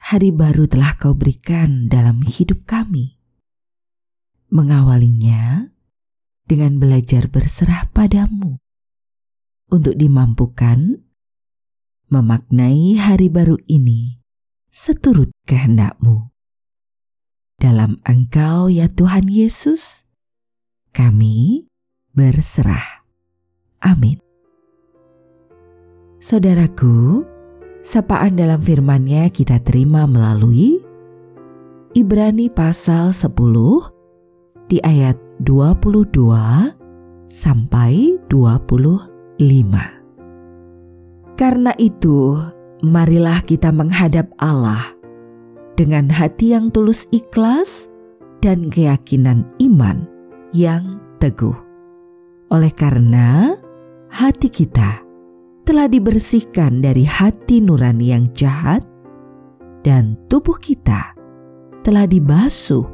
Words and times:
hari 0.00 0.32
baru 0.32 0.64
telah 0.64 0.96
kau 0.96 1.12
berikan 1.12 1.86
dalam 1.86 2.24
hidup 2.24 2.64
kami. 2.64 3.20
Mengawalinya 4.50 5.70
dengan 6.48 6.82
belajar 6.82 7.30
berserah 7.30 7.86
padamu 7.94 8.58
untuk 9.70 9.94
dimampukan 9.94 11.06
memaknai 12.10 12.98
hari 12.98 13.30
baru 13.30 13.54
ini 13.70 14.18
seturut 14.66 15.30
kehendakmu. 15.46 16.34
Dalam 17.60 18.00
Engkau 18.02 18.66
ya 18.66 18.90
Tuhan 18.90 19.30
Yesus, 19.30 20.08
kami 20.90 21.70
berserah. 22.10 23.06
Amin. 23.78 24.18
Saudaraku, 26.18 27.22
Sapaan 27.80 28.36
dalam 28.36 28.60
firman-Nya 28.60 29.32
kita 29.32 29.56
terima 29.64 30.04
melalui 30.04 30.84
Ibrani 31.96 32.52
pasal 32.52 33.08
10 33.08 33.32
di 34.68 34.76
ayat 34.84 35.16
22 35.40 36.12
sampai 37.32 38.20
25. 38.28 39.40
Karena 41.40 41.72
itu, 41.80 42.36
marilah 42.84 43.40
kita 43.48 43.72
menghadap 43.72 44.28
Allah 44.36 44.84
dengan 45.72 46.12
hati 46.12 46.52
yang 46.52 46.68
tulus 46.68 47.08
ikhlas 47.08 47.88
dan 48.44 48.68
keyakinan 48.68 49.48
iman 49.56 50.04
yang 50.52 51.00
teguh. 51.16 51.56
Oleh 52.52 52.76
karena 52.76 53.56
hati 54.12 54.52
kita 54.52 55.09
telah 55.70 55.86
dibersihkan 55.86 56.82
dari 56.82 57.06
hati 57.06 57.62
nurani 57.62 58.10
yang 58.10 58.26
jahat, 58.34 58.82
dan 59.86 60.18
tubuh 60.26 60.58
kita 60.58 61.14
telah 61.86 62.10
dibasuh 62.10 62.90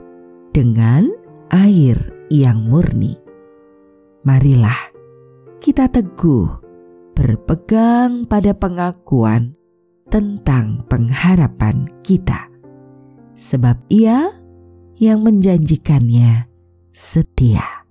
dengan 0.52 1.08
air 1.56 1.96
yang 2.28 2.68
murni. 2.68 3.16
Marilah 4.28 4.76
kita 5.56 5.88
teguh 5.88 6.52
berpegang 7.16 8.28
pada 8.28 8.52
pengakuan 8.52 9.56
tentang 10.12 10.84
pengharapan 10.84 11.88
kita, 12.04 12.52
sebab 13.32 13.80
Ia 13.88 14.36
yang 15.00 15.24
menjanjikannya 15.24 16.44
setia. 16.92 17.88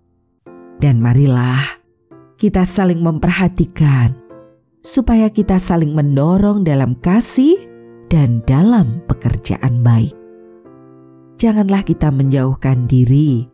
Dan 0.78 1.02
marilah 1.02 1.82
kita 2.38 2.62
saling 2.62 3.02
memperhatikan 3.02 4.25
supaya 4.86 5.34
kita 5.34 5.58
saling 5.58 5.98
mendorong 5.98 6.62
dalam 6.62 6.94
kasih 7.02 7.58
dan 8.06 8.46
dalam 8.46 9.02
pekerjaan 9.10 9.82
baik. 9.82 10.14
Janganlah 11.42 11.82
kita 11.82 12.14
menjauhkan 12.14 12.86
diri 12.86 13.50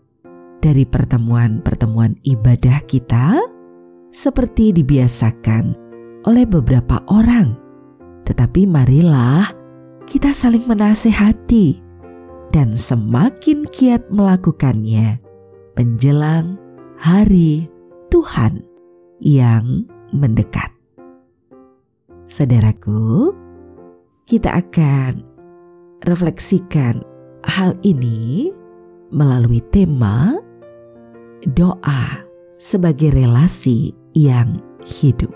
dari 0.59 0.83
pertemuan-pertemuan 0.83 2.19
ibadah 2.27 2.83
kita 2.85 3.39
seperti 4.11 4.75
dibiasakan 4.75 5.73
oleh 6.27 6.45
beberapa 6.45 6.99
orang. 7.07 7.55
Tetapi 8.27 8.67
marilah 8.67 9.47
kita 10.05 10.35
saling 10.35 10.67
menasehati 10.67 11.79
dan 12.51 12.75
semakin 12.75 13.63
kiat 13.71 14.11
melakukannya 14.11 15.17
menjelang 15.79 16.59
hari 16.99 17.71
Tuhan 18.11 18.61
yang 19.23 19.87
mendekat. 20.11 20.70
Saudaraku, 22.31 23.35
kita 24.23 24.55
akan 24.55 25.19
refleksikan 26.07 27.03
hal 27.43 27.75
ini 27.83 28.47
melalui 29.11 29.59
tema 29.59 30.39
doa 31.43 32.23
sebagai 32.55 33.11
relasi 33.11 33.91
yang 34.15 34.55
hidup. 34.79 35.35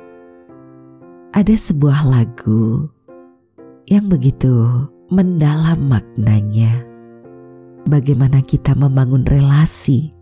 Ada 1.36 1.52
sebuah 1.52 2.08
lagu 2.08 2.88
yang 3.92 4.08
begitu 4.08 4.88
mendalam 5.12 5.92
maknanya. 5.92 6.80
Bagaimana 7.92 8.40
kita 8.40 8.72
membangun 8.72 9.28
relasi 9.28 10.16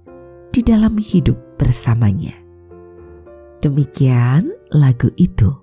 di 0.49 0.65
dalam 0.65 0.97
hidup 0.97 1.37
bersamanya. 1.61 2.33
Demikian 3.61 4.49
lagu 4.73 5.13
itu. 5.21 5.62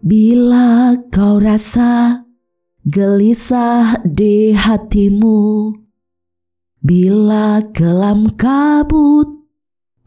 Bila 0.00 0.96
kau 1.12 1.36
rasa 1.36 2.24
gelisah 2.88 4.00
di 4.08 4.56
hatimu, 4.56 5.76
bila 6.80 7.60
kelam 7.76 8.32
kabut 8.32 9.28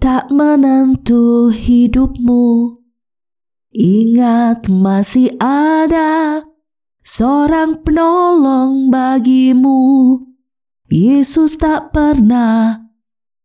tak 0.01 0.33
menentu 0.33 1.53
hidupmu, 1.53 2.73
ingat 3.69 4.65
masih 4.65 5.29
ada 5.37 6.41
seorang 7.05 7.85
penolong 7.85 8.89
bagimu. 8.89 10.17
Yesus 10.89 11.53
tak 11.61 11.93
pernah 11.93 12.89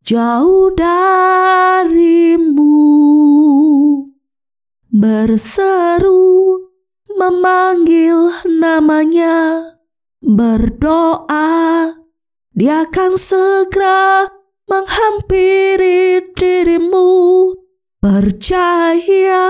jauh 0.00 0.72
darimu 0.72 2.08
berseru 4.92 6.58
memanggil 7.12 8.32
namanya. 8.48 9.76
Berdoa 10.18 11.94
dia 12.50 12.82
akan 12.82 13.14
segera 13.14 14.26
menghampiri 14.66 16.34
dirimu. 16.34 17.54
Percaya 18.02 19.46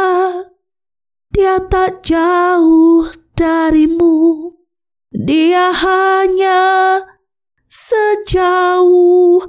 dia 1.32 1.56
tak 1.72 2.04
jauh 2.04 3.08
darimu. 3.32 4.52
Dia 5.08 5.72
hanya 5.72 7.00
sejauh 7.64 9.40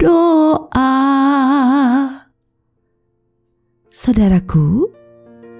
doa. 0.00 0.96
Saudaraku, 3.92 4.90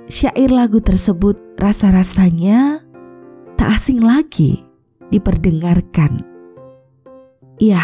syair 0.04 0.52
lagu 0.52 0.80
tersebut 0.80 1.56
rasa-rasanya 1.56 2.84
tak 3.56 3.80
asing 3.80 4.04
lagi 4.04 4.60
diperdengarkan. 5.08 6.20
Ya, 7.62 7.82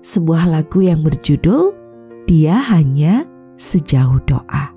sebuah 0.00 0.48
lagu 0.48 0.80
yang 0.82 1.04
berjudul 1.04 1.76
Dia 2.24 2.56
Hanya 2.72 3.28
Sejauh 3.60 4.18
Doa. 4.24 4.72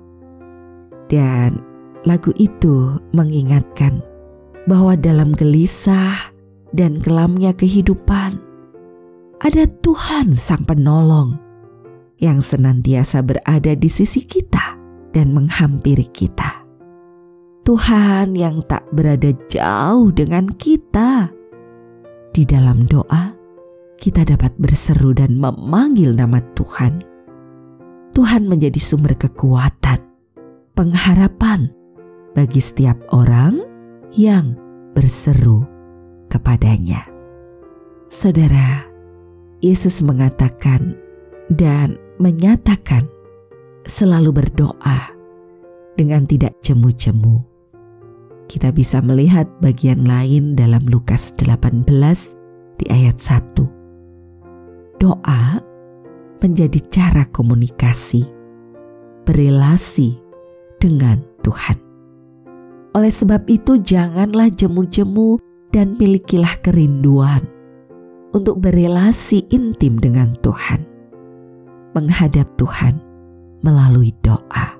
Dan 1.10 1.58
lagu 2.06 2.30
itu 2.38 3.00
mengingatkan 3.10 3.98
bahwa 4.68 4.94
dalam 4.94 5.34
gelisah 5.34 6.30
dan 6.70 7.02
kelamnya 7.02 7.50
kehidupan 7.50 8.38
ada 9.40 9.64
Tuhan 9.80 10.36
Sang 10.36 10.62
Penolong 10.68 11.34
yang 12.20 12.44
senantiasa 12.44 13.24
berada 13.24 13.72
di 13.72 13.88
sisi 13.88 14.28
kita 14.28 14.76
dan 15.10 15.32
menghampiri 15.32 16.06
kita. 16.12 16.59
Tuhan 17.60 18.32
yang 18.32 18.64
tak 18.64 18.88
berada 18.88 19.30
jauh 19.46 20.08
dengan 20.10 20.48
kita. 20.48 21.28
Di 22.32 22.42
dalam 22.48 22.88
doa, 22.88 23.36
kita 24.00 24.24
dapat 24.24 24.56
berseru 24.56 25.12
dan 25.12 25.36
memanggil 25.36 26.16
nama 26.16 26.40
Tuhan. 26.56 27.04
Tuhan 28.16 28.48
menjadi 28.48 28.80
sumber 28.80 29.12
kekuatan, 29.12 30.00
pengharapan 30.72 31.68
bagi 32.32 32.64
setiap 32.64 32.96
orang 33.12 33.60
yang 34.16 34.56
berseru 34.96 35.68
kepadanya. 36.32 37.04
Saudara, 38.08 38.88
Yesus 39.60 40.00
mengatakan 40.00 40.96
dan 41.52 42.00
menyatakan 42.16 43.04
selalu 43.84 44.42
berdoa 44.42 45.12
dengan 45.94 46.24
tidak 46.24 46.56
jemu-jemu 46.64 47.49
kita 48.50 48.74
bisa 48.74 48.98
melihat 48.98 49.46
bagian 49.62 50.02
lain 50.02 50.58
dalam 50.58 50.82
Lukas 50.90 51.30
18 51.38 51.86
di 52.82 52.90
ayat 52.90 53.14
1. 53.14 54.98
Doa 54.98 55.62
menjadi 56.42 56.82
cara 56.90 57.22
komunikasi, 57.30 58.26
berelasi 59.22 60.18
dengan 60.82 61.22
Tuhan. 61.46 61.78
Oleh 62.98 63.12
sebab 63.14 63.46
itu 63.46 63.78
janganlah 63.78 64.50
jemu-jemu 64.50 65.38
dan 65.70 65.94
milikilah 65.94 66.58
kerinduan 66.58 67.46
untuk 68.34 68.58
berelasi 68.58 69.46
intim 69.54 69.94
dengan 69.94 70.34
Tuhan. 70.42 70.82
Menghadap 71.94 72.50
Tuhan 72.58 72.98
melalui 73.62 74.10
doa. 74.26 74.79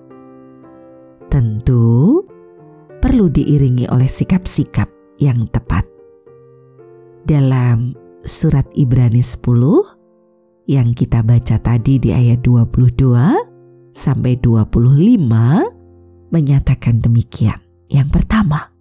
Perlu 3.20 3.36
diiringi 3.36 3.84
oleh 3.92 4.08
sikap-sikap 4.08 4.88
yang 5.20 5.44
tepat. 5.52 5.84
Dalam 7.28 7.92
surat 8.24 8.64
Ibrani 8.72 9.20
10 9.20 9.44
yang 10.64 10.96
kita 10.96 11.20
baca 11.20 11.60
tadi 11.60 12.00
di 12.00 12.16
ayat 12.16 12.40
22 12.40 13.92
sampai 13.92 14.40
25 14.40 16.32
menyatakan 16.32 16.96
demikian. 17.04 17.60
Yang 17.92 18.08
pertama, 18.08 18.72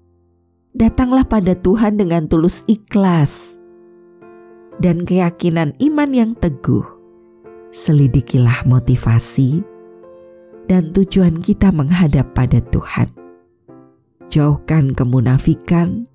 datanglah 0.71 1.27
pada 1.27 1.59
Tuhan 1.59 1.99
dengan 1.99 2.31
tulus 2.31 2.63
ikhlas 2.71 3.59
dan 4.79 5.03
keyakinan 5.03 5.75
iman 5.83 6.15
yang 6.15 6.31
teguh. 6.39 6.87
Selidikilah 7.75 8.63
motivasi 8.71 9.59
dan 10.71 10.95
tujuan 10.95 11.43
kita 11.43 11.75
menghadap 11.75 12.31
pada 12.31 12.63
Tuhan. 12.63 13.18
Jauhkan 14.29 14.93
kemunafikan, 14.93 16.05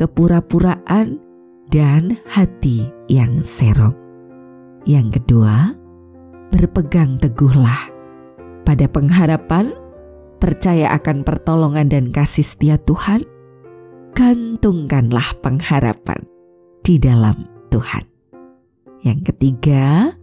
kepura-puraan, 0.00 1.20
dan 1.68 2.16
hati 2.24 2.88
yang 3.12 3.44
serong. 3.44 3.92
Yang 4.88 5.20
kedua, 5.20 5.76
berpegang 6.48 7.20
teguhlah 7.20 7.92
pada 8.64 8.88
pengharapan, 8.88 9.76
percaya 10.40 10.96
akan 10.96 11.28
pertolongan 11.28 11.92
dan 11.92 12.08
kasih 12.08 12.40
setia 12.40 12.80
Tuhan, 12.80 13.20
gantungkanlah 14.16 15.36
pengharapan 15.44 16.24
di 16.80 16.96
dalam 16.96 17.44
Tuhan. 17.68 18.04
Yang 19.04 19.28
ketiga, 19.28 20.16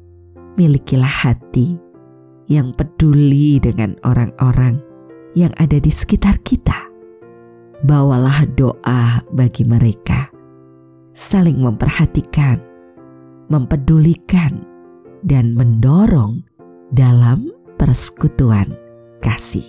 milikilah 0.57 1.29
hati 1.29 1.77
yang 2.49 2.73
peduli 2.73 3.61
dengan 3.61 3.93
orang-orang 4.01 4.81
yang 5.37 5.53
ada 5.61 5.77
di 5.77 5.93
sekitar 5.93 6.41
kita. 6.41 6.94
Bawalah 7.85 8.49
doa 8.57 9.21
bagi 9.29 9.61
mereka, 9.61 10.33
saling 11.13 11.61
memperhatikan 11.61 12.57
mempedulikan, 13.49 14.65
dan 15.25 15.57
mendorong 15.57 16.45
dalam 16.93 17.49
persekutuan 17.81 18.69
kasih. 19.21 19.65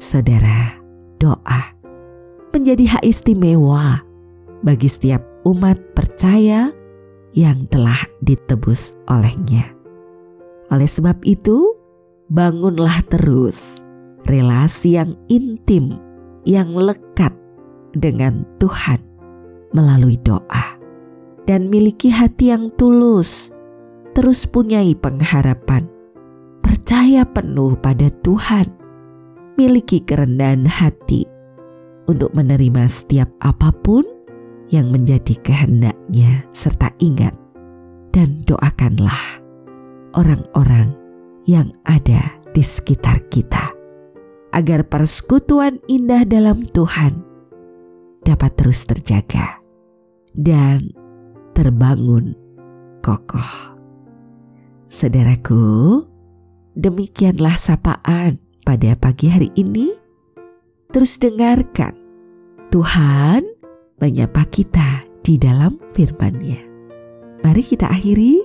Saudara, 0.00 0.80
doa 1.20 1.62
menjadi 2.52 2.96
hak 2.96 3.04
istimewa 3.04 4.00
bagi 4.64 4.88
setiap 4.88 5.20
umat 5.48 5.78
percaya 5.96 6.72
yang 7.32 7.64
telah 7.68 7.96
ditebus 8.20 8.96
olehnya. 9.08 9.72
Oleh 10.72 10.88
sebab 10.88 11.20
itu, 11.24 11.76
bangunlah 12.32 13.04
terus 13.08 13.84
relasi 14.24 14.96
yang 14.96 15.12
intim, 15.28 15.96
yang 16.46 16.74
lekat 16.74 17.32
dengan 17.94 18.46
Tuhan 18.58 18.98
melalui 19.76 20.20
doa. 20.20 20.78
Dan 21.42 21.66
miliki 21.74 22.06
hati 22.06 22.54
yang 22.54 22.70
tulus, 22.78 23.50
terus 24.14 24.46
punyai 24.46 24.94
pengharapan, 24.94 25.90
percaya 26.62 27.26
penuh 27.26 27.74
pada 27.82 28.06
Tuhan, 28.22 28.70
miliki 29.58 30.06
kerendahan 30.06 30.70
hati 30.70 31.26
untuk 32.06 32.30
menerima 32.30 32.86
setiap 32.86 33.26
apa 33.42 33.74
pun 33.74 34.06
yang 34.70 34.94
menjadi 34.94 35.34
kehendaknya, 35.42 36.46
serta 36.54 36.94
ingat 37.02 37.34
dan 38.14 38.46
doakanlah 38.46 39.42
orang-orang 40.14 40.94
yang 41.48 41.74
ada 41.82 42.38
di 42.54 42.62
sekitar 42.62 43.18
kita, 43.32 43.72
agar 44.52 44.84
persekutuan 44.84 45.80
indah 45.88 46.28
dalam 46.28 46.68
Tuhan 46.68 47.24
dapat 48.22 48.52
terus 48.54 48.84
terjaga 48.86 49.58
dan 50.36 50.92
terbangun 51.56 52.36
kokoh. 53.00 53.74
Saudaraku, 54.92 56.04
demikianlah 56.76 57.56
sapaan 57.56 58.38
pada 58.62 58.92
pagi 58.94 59.32
hari 59.32 59.48
ini. 59.56 59.88
Terus 60.92 61.16
dengarkan 61.16 61.96
Tuhan 62.68 63.40
menyapa 63.96 64.44
kita 64.52 65.08
di 65.24 65.40
dalam 65.40 65.80
firman-Nya. 65.96 66.60
Mari 67.40 67.62
kita 67.64 67.88
akhiri 67.88 68.36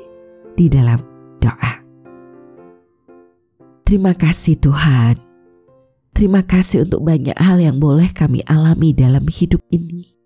di 0.56 0.72
dalam 0.72 1.04
doa. 1.44 1.84
Terima 3.84 4.16
kasih 4.16 4.56
Tuhan. 4.64 5.27
Terima 6.18 6.42
kasih 6.42 6.90
untuk 6.90 7.06
banyak 7.06 7.38
hal 7.38 7.62
yang 7.62 7.78
boleh 7.78 8.10
kami 8.10 8.42
alami 8.50 8.90
dalam 8.90 9.30
hidup 9.30 9.62
ini. 9.70 10.18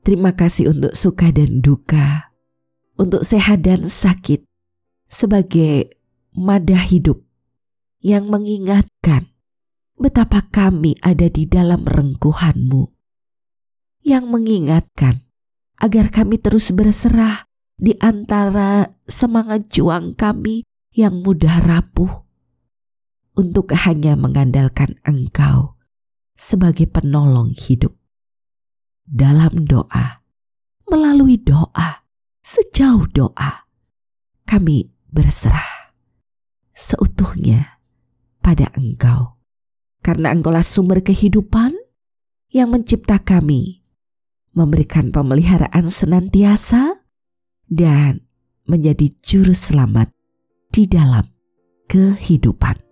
Terima 0.00 0.32
kasih 0.32 0.72
untuk 0.72 0.96
suka 0.96 1.28
dan 1.28 1.60
duka, 1.60 2.32
untuk 2.96 3.20
sehat 3.20 3.60
dan 3.60 3.84
sakit, 3.84 4.40
sebagai 5.12 6.00
madah 6.32 6.80
hidup 6.88 7.20
yang 8.00 8.32
mengingatkan 8.32 9.28
betapa 10.00 10.48
kami 10.48 10.96
ada 11.04 11.28
di 11.28 11.44
dalam 11.44 11.84
rengkuhanmu, 11.84 12.88
yang 14.08 14.32
mengingatkan 14.32 15.28
agar 15.76 16.08
kami 16.08 16.40
terus 16.40 16.72
berserah 16.72 17.44
di 17.76 17.92
antara 18.00 18.96
semangat 19.04 19.68
juang 19.68 20.16
kami 20.16 20.64
yang 20.96 21.20
mudah 21.20 21.60
rapuh, 21.68 22.24
untuk 23.32 23.72
hanya 23.72 24.16
mengandalkan 24.16 25.00
Engkau 25.04 25.76
sebagai 26.36 26.88
penolong 26.88 27.52
hidup 27.52 27.96
dalam 29.08 29.68
doa, 29.68 30.24
melalui 30.88 31.36
doa, 31.36 32.04
sejauh 32.40 33.08
doa, 33.12 33.68
kami 34.48 34.92
berserah 35.12 35.92
seutuhnya 36.72 37.80
pada 38.40 38.72
Engkau. 38.76 39.36
Karena 40.02 40.34
Engkaulah 40.34 40.66
sumber 40.66 41.04
kehidupan 41.04 41.78
yang 42.50 42.74
mencipta 42.74 43.22
kami, 43.22 43.86
memberikan 44.50 45.14
pemeliharaan 45.14 45.86
senantiasa, 45.86 47.06
dan 47.70 48.26
menjadi 48.66 49.08
juru 49.22 49.54
selamat 49.54 50.10
di 50.74 50.90
dalam 50.90 51.24
kehidupan. 51.86 52.91